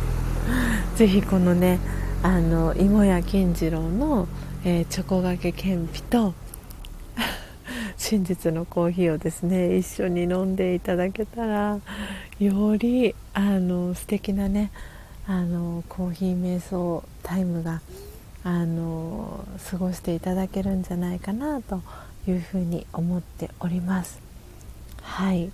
[0.96, 1.80] ぜひこのね
[2.22, 4.28] あの芋屋金次郎の、
[4.66, 6.34] えー、チョコがけけんぴと
[7.98, 11.80] 真実のコーヒーをですね一緒に飲んでいただけたら
[12.40, 14.70] よりあの素敵なね
[15.28, 17.82] あのコーヒー瞑想タイムが
[18.44, 21.82] あの過ごしていただけるんじゃないかなと
[22.28, 24.20] いうふうに思っております。
[25.02, 25.52] はい、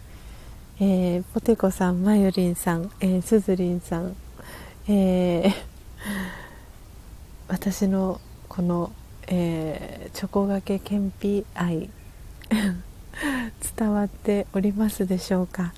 [0.80, 4.16] えー、ポテコさんまゆりんさん、えー、すずりんさん、
[4.88, 5.54] えー、
[7.48, 8.92] 私のこの、
[9.28, 11.90] えー、チョコがけけんぴ愛。
[13.78, 15.74] 伝わっておりますでしょうか、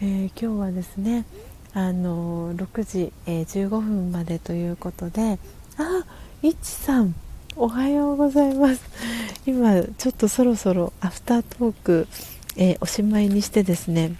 [0.00, 1.24] えー、今日はですね
[1.72, 5.38] あの6時、えー、15分までということで
[5.78, 6.04] あ
[6.42, 7.14] いちさん
[7.56, 8.82] おはようございます。
[9.46, 12.08] 今ちょっとそろそろアフタートーク、
[12.56, 14.16] えー、おしまいにしてですね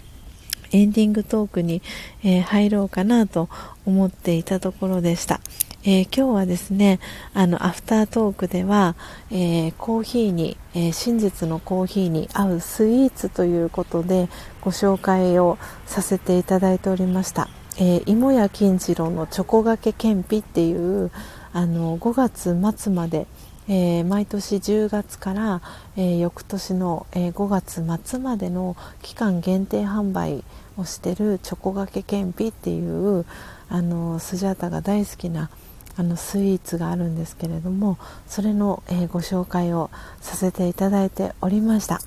[0.71, 1.81] エンディングトークに、
[2.23, 3.49] えー、入ろうかなと
[3.85, 5.39] 思っていたところでした、
[5.83, 6.99] えー、今日はですね
[7.33, 8.95] あのアフタートークでは、
[9.31, 14.27] えー、コーヒーに、え真実のコーヒーに合うスイーツということで
[14.61, 17.47] ご紹介をさせていただいておりました、
[17.79, 21.11] え芋屋金次郎のチョコがけけんぴっていう
[21.53, 23.27] あの5月末まで、
[23.69, 25.61] えー、毎年10月から、
[25.95, 30.43] えー、翌年の、えー、5月末までの期間限定販売
[30.77, 33.25] をしてるチョコがけけんぴっていう
[33.69, 35.49] あのスジャータが大好きな
[35.97, 37.97] あのスイーツがあるんですけれども
[38.27, 39.89] それの、えご紹介を
[40.21, 41.99] させていただいておりました。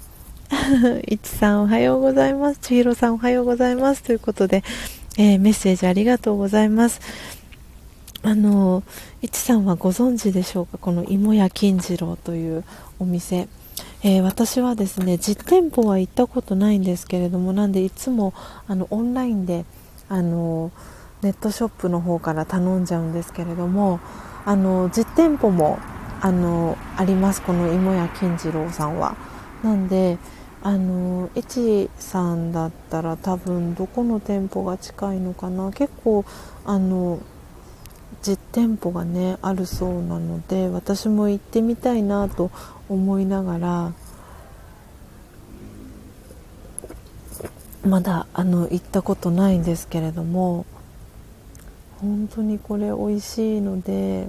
[1.06, 2.60] いちさんおはようございます。
[2.60, 4.02] ちひろさんおはようございます。
[4.02, 4.64] ということで、
[5.16, 7.00] えメッセージありがとうございます。
[8.22, 8.82] あの
[9.22, 10.78] いちさんはご存知でしょうか？
[10.78, 12.64] この芋屋金次郎という
[12.98, 13.48] お店、
[14.02, 18.34] えー、私はですね実店舗は行ったことないんですけれどもなんでいつも
[18.68, 19.64] あのオンラインで
[20.08, 20.70] あの
[21.22, 24.00] ネットショップの方から頼んじゃうんですけれども
[24.44, 25.78] あの実店舗も
[26.22, 27.40] あのあります。
[27.42, 29.16] この芋屋金次郎さんは。
[29.62, 30.18] なんで
[30.62, 35.70] あのいちさんだったら多分どこの店舗が近いのかな。
[35.72, 36.24] 結構
[36.64, 37.20] あの
[38.22, 42.50] 実店舗がねあるそうなので私も行ってみたいなと
[42.88, 43.92] 思いながら
[47.86, 50.66] まだあの行ったことないんですけれども
[52.00, 54.26] 本当にこれ美味しいので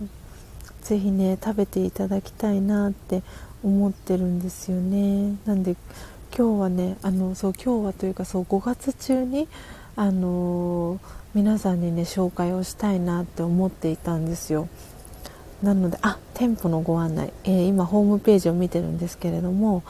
[0.81, 3.23] ぜひね食べていただきたいなって
[3.63, 5.35] 思ってるんですよね。
[5.45, 5.75] なんで
[6.35, 9.47] 今日はねあのそう今日はというかそう5月中に
[9.95, 10.99] あのー、
[11.33, 14.67] 皆さんにね紹介をしたいなって思っていたんですよ。
[15.61, 19.83] なのであ店舗のご案内、えー、今ホームページを見てるんですけれども、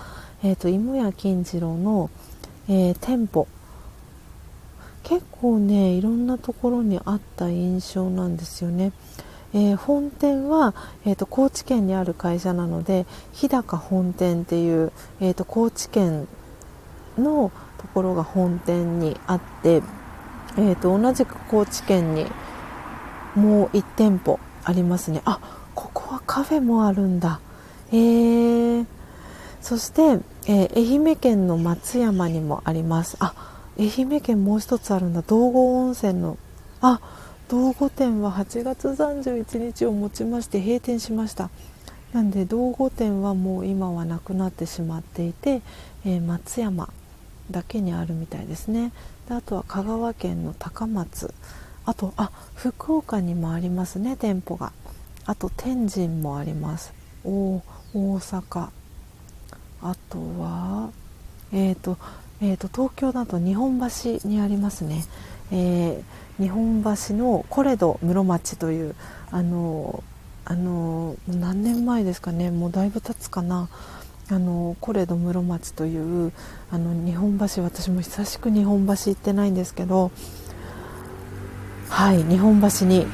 [0.44, 2.10] えーと、芋屋金次郎の、
[2.68, 3.48] えー、店舗
[5.03, 8.91] 結構ねいろんなところにあった印象なんですよね、
[9.53, 10.73] えー、本店は、
[11.06, 16.28] えーと、高知県にある会社なので日高本店っていう、えーと、高知県
[17.18, 19.82] のところが本店にあって、
[20.57, 22.26] えーと、同じく高知県に
[23.36, 25.22] もう1店舗ありますね。
[25.26, 25.40] あ
[25.73, 27.40] ここはカフェもあるんだ。
[27.91, 28.86] えー、
[29.61, 33.18] そして、えー、愛媛県の松山にもあります。
[33.19, 33.34] あ
[33.80, 35.22] 愛媛県もう一つあるんだ。
[35.22, 36.38] 道後温泉の。
[36.81, 36.99] あ
[37.48, 41.49] 道後店は8月31日をもちまして閉店しました。
[42.14, 45.61] なんで道後店はもう今はなくなってしまっていて、
[46.06, 46.89] えー、松山
[47.49, 48.91] だけにあるみたいですね。
[49.27, 51.34] であとは香川県の高松。
[51.85, 54.72] あとあ福岡にもありますね店舗が。
[55.26, 56.93] あと天神もあります。
[57.23, 57.61] お
[57.93, 58.69] 大阪。
[59.81, 60.89] あとは
[61.52, 61.98] えっ、ー、と
[62.41, 65.05] えーと、東京だと日本橋にありますね、
[65.51, 68.95] えー、日本橋のコレド室町という
[69.31, 70.03] あの
[70.43, 72.49] あの何年前ですかね。
[72.49, 73.69] もうだいぶ経つかな。
[74.30, 76.31] あのコレド室町という
[76.72, 80.09] あの日本橋私も久しく日本橋行ってないんですけど
[81.89, 83.05] はい日本橋に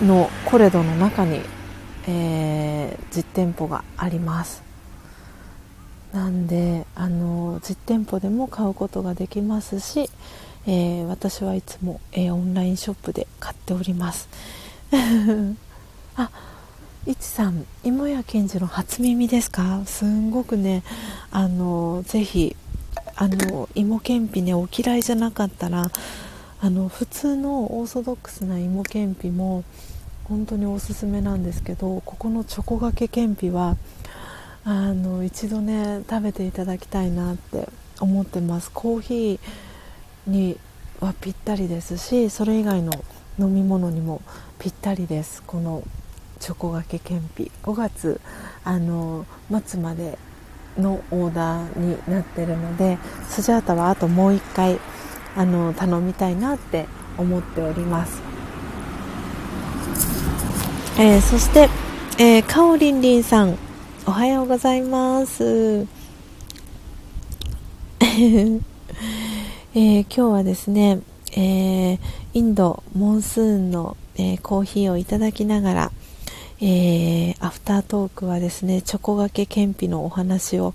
[0.00, 1.40] のコレドの中に、
[2.06, 4.65] えー、実店舗があります。
[6.16, 10.08] なんであの実店舗でも買うことができますし、
[10.66, 14.26] えー、私はいつも、えー、オンラインショップで買っております。
[16.16, 16.30] あ
[17.06, 19.82] いちさん芋屋健二の初耳ですか？
[19.84, 20.82] すんごくね
[21.30, 22.56] あのぜひ
[23.16, 25.90] あの芋けんぴねお嫌いじゃなかったら
[26.62, 29.64] あの普通のオーソドックスな芋けんぴも
[30.24, 33.76] 本当におすすめなんですけどここのチョコがけけんぴは
[34.68, 37.68] あの一度ね食べていただきたいなって
[38.00, 38.68] 思ってます。
[38.72, 40.58] コーヒーに
[40.98, 42.92] はぴったりですしそれ以外の
[43.38, 44.22] 飲み物にも
[44.58, 45.44] ぴったりです。
[45.44, 45.84] この
[46.40, 48.20] チョコがけけんぴ5月
[48.64, 49.24] あの
[49.64, 50.18] 末まで
[50.76, 52.98] のオーダーになってるので
[53.28, 54.80] スジャータはあともう1回
[55.36, 56.86] あの頼みたいなって
[57.16, 58.20] 思っております、
[60.98, 61.70] えー、そして、
[62.18, 63.65] えー、かおりんりんさん。
[64.08, 65.42] おはようございます、
[65.82, 68.60] えー、
[69.74, 71.00] 今日はですね、
[71.32, 71.98] えー、
[72.32, 75.92] インドモンスーンの、えー、コーヒーをいただきながら、
[76.60, 80.72] えアフタートークはですねチョコがけけんぴのお話を、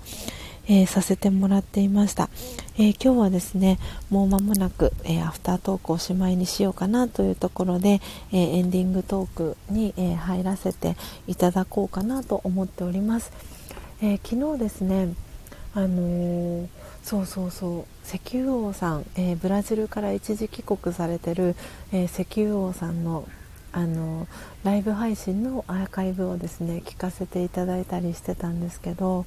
[0.68, 2.28] えさせてもらっていました、
[2.76, 3.78] えー、今日はですね
[4.10, 8.00] もう間もなく、えー、アフタートークをおしまいにしようかなというところで、
[8.32, 13.32] えー、エンディングトークに、え入らせていただこうかなと思っております、
[14.00, 15.14] え昨日ですね
[15.74, 16.68] あの
[17.02, 21.56] そうそうそう石油王さん、えブラジルから一時帰国されてる、
[21.92, 23.26] え石油王さんの
[23.72, 24.28] あの
[24.64, 29.24] ライブ配信のアーカイブをですね聞かせていただいたりしてたんですけど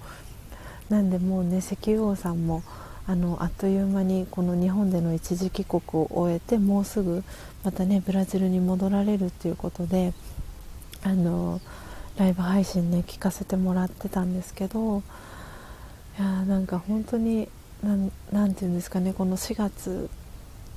[0.90, 2.64] なんでもうね石油王さんも
[3.08, 7.24] あのあっという間にこの日本での一時帰国を終えてもうすぐ
[7.64, 10.14] またねブラジルに戻られるっていうことで
[11.04, 11.62] あの
[12.18, 17.48] ライブ配信ね聞かせてもらってたんですけどいやなんか本当に
[18.32, 20.10] 何て言うんですかねこの4月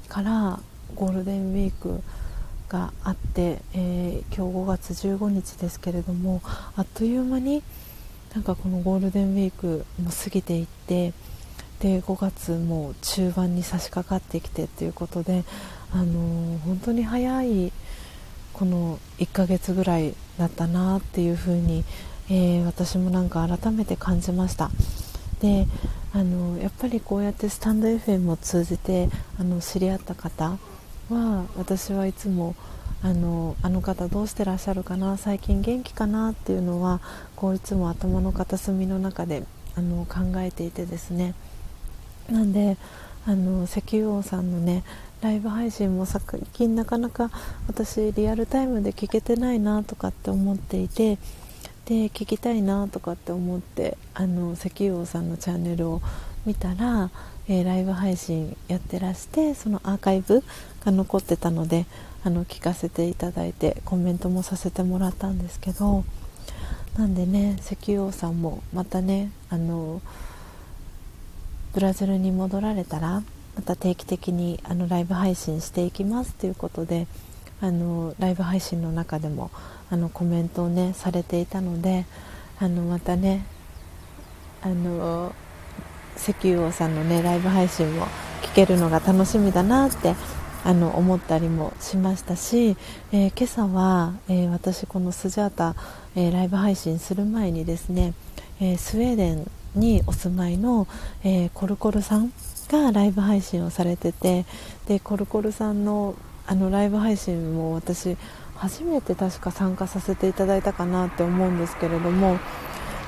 [0.09, 0.61] から
[0.95, 2.03] ゴールデンウィーク
[2.69, 6.43] があって、えー、今日5月15日ですけれども
[6.77, 7.63] あっという間に
[8.35, 11.13] なんかこのゴールデンウィークも過ぎていって
[11.81, 15.45] で5月も中盤に差し掛かってきてということで、
[15.93, 17.73] あのー、本当に早い
[18.53, 21.85] この1ヶ月ぐらいだったなっていうふうに、
[22.29, 24.71] えー、私もなんか改めて感じました。
[25.41, 25.67] で
[26.13, 30.59] あのやっぱりこうやってスタンド FM を通じてあの知り合った方
[31.11, 32.57] は私はいつも
[33.03, 37.01] あのあの方どうしてらっしゃるかな最近元気かなっていうのは
[37.37, 39.45] こういつも頭の片隅の中で
[39.77, 41.35] あの考えていてですね。
[42.31, 42.77] なんで
[43.27, 44.85] あの石油王さんのね
[45.20, 46.23] ライブ配信も最
[46.53, 47.31] 近なかなか
[47.66, 51.19] 私リアルタイムで聞けてないなとかって思っていて
[51.87, 56.03] で聞きたいなとかって思ってあの石油王さんのチャンネルを
[56.47, 57.11] 見たら、
[57.49, 60.45] えー、ライブ配信やってらしてそのアーカイブ
[60.85, 61.87] が残ってたので
[62.29, 66.05] あの聞かせていただいてコメントもさせてもらったんですけど
[66.99, 70.03] なんでね石油王さんもまたねあの
[71.73, 73.23] ブラジルに戻られたら
[73.57, 77.07] また定期的にあのライブ配信していきますということで
[77.63, 79.51] あのライブ配信の中でも
[79.89, 82.05] あのコメントをねされていたので
[82.61, 83.47] あのまたね
[84.61, 85.33] あの
[86.19, 88.05] 石油王さんのねライブ配信も
[88.43, 90.15] 聞けるのが楽しみだなって
[90.65, 92.77] あの思ったりもしましたし、
[93.13, 95.75] えー、今朝は、えー、私このスジャータ、
[96.17, 98.15] えー、ライブ配信する前にですね、
[98.61, 100.89] えスウェーデンにお住まいの、
[101.23, 102.33] えコルコルさん
[102.69, 104.45] がライブ配信をされてて
[104.87, 106.15] でコルコルさんの
[106.47, 108.17] あのライブ配信も私
[108.57, 112.39] 初めて確か参加させていただいたかなって思うんですけれども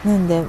[0.05, 0.45] なんで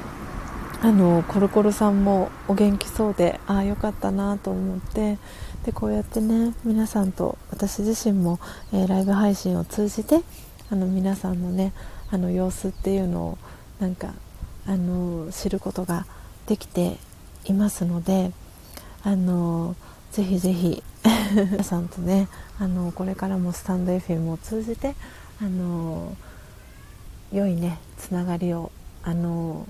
[0.81, 5.17] あのコルコルさんもお元気そうでああよかったなと思って
[5.65, 8.39] でこうやってね皆さんと私自身も、
[8.73, 10.21] えー、ライブ配信を通じて
[10.71, 11.73] あの皆さんのね
[12.09, 13.37] あの様子っていうのを
[13.79, 14.13] なんか
[14.65, 16.05] あの知ることが
[16.47, 16.97] できて
[17.45, 18.31] いますので
[19.03, 19.75] あの
[20.11, 20.83] ぜひぜひ
[21.51, 22.27] 皆さんとね
[22.59, 24.95] あのこれからもスタンド FM を通じて
[25.41, 26.15] あの
[27.31, 28.71] 良いねつながりを
[29.03, 29.67] あの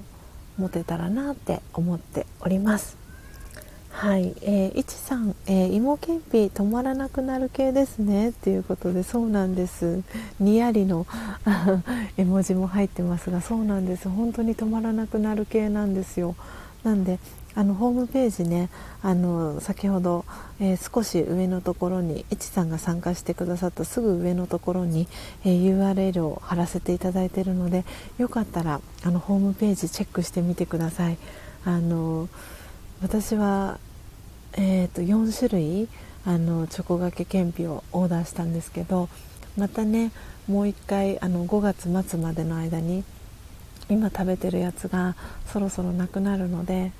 [0.57, 3.00] 持てたらなって思っております。
[3.91, 8.29] はい、えー、いちさん、えー、芋けんぴ止まらなくなる系ですね。
[8.29, 10.01] っていうことでそうなんです。
[10.39, 11.05] にやりの
[12.17, 14.09] 絵文字も入ってますがそうなんです。
[14.09, 16.35] 本当に止まらなくなる系なんですよ。
[16.83, 17.19] なんで
[17.53, 18.69] あのホームページね
[19.03, 20.25] あの先ほど、
[20.59, 25.07] えー、少し上のところにいちさんが参加してくださったすぐ上のところに、
[25.43, 27.83] えー、URL を貼らせていただいているので
[28.17, 31.17] よかったらあのホームページチェックしてみてください。
[31.63, 32.27] あの
[33.01, 33.79] 私は、
[34.53, 35.89] えーと、4種類
[36.23, 39.09] あのチョコがけけんぴをオーダーしたんですけど
[39.57, 40.11] またね
[40.47, 43.03] もう1回あの5月末までの間に
[43.89, 45.15] 今食べてるやつが
[45.47, 46.91] そろそろなくなるので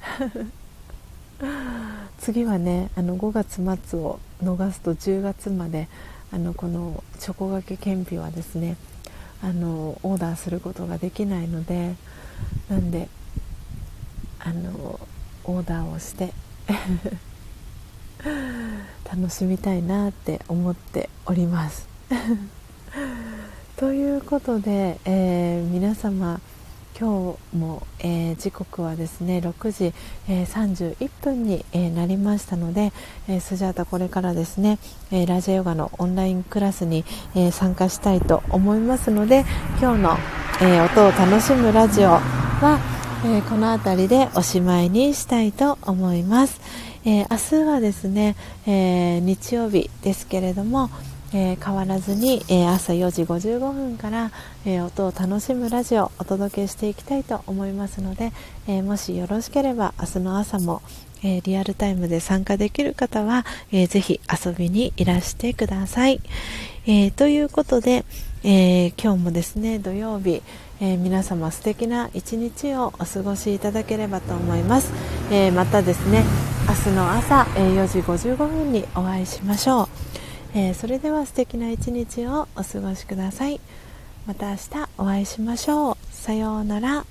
[2.18, 5.88] 次はねあの5月末を逃すと10月まで
[6.32, 8.76] あのこのチョコがけけんぴはですね
[9.44, 11.96] あのオーダーすることができないので
[12.70, 13.08] なんで
[14.40, 15.00] あの
[15.46, 16.34] オーダーをして
[19.10, 21.88] 楽しみたいなって思っております。
[23.78, 26.40] ということで、えー、皆様
[27.02, 29.94] 今日も、えー、時刻はですね6時、
[30.30, 32.94] えー、31分に、えー、なりましたので、
[33.28, 34.78] えスジャータこれからですね、
[35.12, 37.04] えラジオヨガのオンラインクラスに、
[37.34, 39.46] え参加したいと思いますので
[39.82, 40.18] 今日の、
[40.62, 42.80] え音を楽しむラジオは、
[43.24, 46.60] えこの辺りでおしまいにしたいと思います、
[47.06, 48.36] え明日はですね、
[48.66, 50.90] え日曜日ですけれども
[51.34, 54.32] え、変わらずに、え、朝4時55分から、
[54.66, 58.34] え、音を楽しむラジオをお届けしていきたいと思いますので、
[58.68, 60.82] えもしよろしければ明日の朝も、
[61.24, 66.20] えリアルタイムで参加できる方は、えー、ぜひ遊びにいらしてください、
[66.86, 68.04] えということで、
[68.44, 70.42] え今日もですね土曜日、
[70.82, 74.92] え皆様素敵な一日をお過ごしいただければと思います、
[75.32, 76.26] えまたですね
[76.68, 79.88] 明日の朝、え4時55分にお会いしましょう。
[80.54, 83.60] えー、それでは素敵な一日をお過ごしください。
[84.28, 85.98] また明日お会いしましょう。
[86.12, 87.06] さようなら。